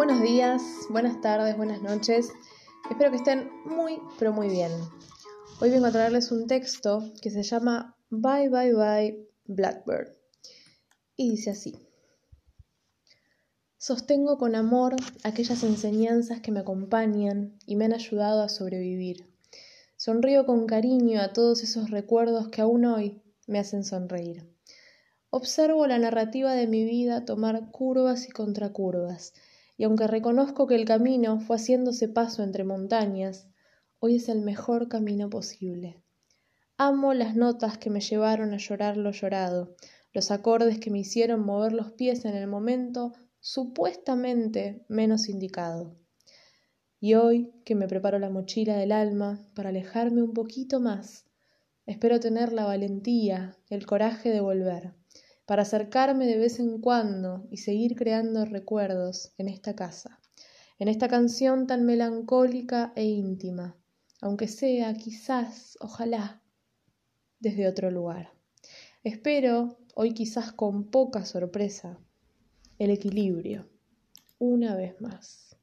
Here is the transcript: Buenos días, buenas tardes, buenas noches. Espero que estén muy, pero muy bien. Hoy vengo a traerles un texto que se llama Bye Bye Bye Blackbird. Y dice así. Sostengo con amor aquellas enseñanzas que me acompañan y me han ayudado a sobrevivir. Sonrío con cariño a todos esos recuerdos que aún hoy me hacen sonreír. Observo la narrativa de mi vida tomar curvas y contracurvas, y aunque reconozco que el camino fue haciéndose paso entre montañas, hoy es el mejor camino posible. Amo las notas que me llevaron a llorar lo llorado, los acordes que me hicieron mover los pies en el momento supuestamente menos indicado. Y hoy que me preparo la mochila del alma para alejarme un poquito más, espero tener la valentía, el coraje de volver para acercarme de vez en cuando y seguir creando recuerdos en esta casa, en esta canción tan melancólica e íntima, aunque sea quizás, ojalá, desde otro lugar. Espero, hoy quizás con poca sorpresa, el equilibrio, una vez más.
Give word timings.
Buenos 0.00 0.22
días, 0.22 0.62
buenas 0.88 1.20
tardes, 1.20 1.58
buenas 1.58 1.82
noches. 1.82 2.32
Espero 2.88 3.10
que 3.10 3.18
estén 3.18 3.50
muy, 3.66 4.00
pero 4.18 4.32
muy 4.32 4.48
bien. 4.48 4.72
Hoy 5.60 5.68
vengo 5.68 5.84
a 5.84 5.92
traerles 5.92 6.32
un 6.32 6.46
texto 6.46 7.12
que 7.20 7.28
se 7.28 7.42
llama 7.42 7.98
Bye 8.08 8.48
Bye 8.48 8.72
Bye 8.72 9.28
Blackbird. 9.44 10.16
Y 11.16 11.32
dice 11.32 11.50
así. 11.50 11.86
Sostengo 13.76 14.38
con 14.38 14.54
amor 14.54 14.96
aquellas 15.22 15.62
enseñanzas 15.64 16.40
que 16.40 16.50
me 16.50 16.60
acompañan 16.60 17.58
y 17.66 17.76
me 17.76 17.84
han 17.84 17.92
ayudado 17.92 18.42
a 18.42 18.48
sobrevivir. 18.48 19.30
Sonrío 19.96 20.46
con 20.46 20.64
cariño 20.64 21.20
a 21.20 21.34
todos 21.34 21.62
esos 21.62 21.90
recuerdos 21.90 22.48
que 22.48 22.62
aún 22.62 22.86
hoy 22.86 23.20
me 23.46 23.58
hacen 23.58 23.84
sonreír. 23.84 24.50
Observo 25.28 25.86
la 25.86 25.98
narrativa 25.98 26.54
de 26.54 26.66
mi 26.66 26.84
vida 26.84 27.26
tomar 27.26 27.70
curvas 27.70 28.26
y 28.26 28.30
contracurvas, 28.30 29.34
y 29.80 29.84
aunque 29.84 30.06
reconozco 30.06 30.66
que 30.66 30.74
el 30.74 30.84
camino 30.84 31.40
fue 31.40 31.56
haciéndose 31.56 32.06
paso 32.06 32.42
entre 32.42 32.64
montañas, 32.64 33.48
hoy 33.98 34.16
es 34.16 34.28
el 34.28 34.42
mejor 34.42 34.90
camino 34.90 35.30
posible. 35.30 36.04
Amo 36.76 37.14
las 37.14 37.34
notas 37.34 37.78
que 37.78 37.88
me 37.88 38.02
llevaron 38.02 38.52
a 38.52 38.58
llorar 38.58 38.98
lo 38.98 39.10
llorado, 39.10 39.74
los 40.12 40.30
acordes 40.32 40.78
que 40.80 40.90
me 40.90 40.98
hicieron 40.98 41.40
mover 41.40 41.72
los 41.72 41.92
pies 41.92 42.26
en 42.26 42.34
el 42.34 42.46
momento 42.46 43.14
supuestamente 43.38 44.84
menos 44.88 45.30
indicado. 45.30 45.96
Y 47.00 47.14
hoy 47.14 47.50
que 47.64 47.74
me 47.74 47.88
preparo 47.88 48.18
la 48.18 48.28
mochila 48.28 48.76
del 48.76 48.92
alma 48.92 49.40
para 49.54 49.70
alejarme 49.70 50.22
un 50.22 50.34
poquito 50.34 50.78
más, 50.78 51.24
espero 51.86 52.20
tener 52.20 52.52
la 52.52 52.66
valentía, 52.66 53.56
el 53.70 53.86
coraje 53.86 54.28
de 54.28 54.42
volver 54.42 54.99
para 55.50 55.62
acercarme 55.62 56.26
de 56.26 56.38
vez 56.38 56.60
en 56.60 56.80
cuando 56.80 57.48
y 57.50 57.56
seguir 57.56 57.96
creando 57.96 58.44
recuerdos 58.44 59.32
en 59.36 59.48
esta 59.48 59.74
casa, 59.74 60.20
en 60.78 60.86
esta 60.86 61.08
canción 61.08 61.66
tan 61.66 61.84
melancólica 61.84 62.92
e 62.94 63.02
íntima, 63.02 63.76
aunque 64.20 64.46
sea 64.46 64.94
quizás, 64.94 65.76
ojalá, 65.80 66.40
desde 67.40 67.66
otro 67.66 67.90
lugar. 67.90 68.32
Espero, 69.02 69.76
hoy 69.96 70.14
quizás 70.14 70.52
con 70.52 70.88
poca 70.88 71.24
sorpresa, 71.24 71.98
el 72.78 72.90
equilibrio, 72.90 73.68
una 74.38 74.76
vez 74.76 75.00
más. 75.00 75.56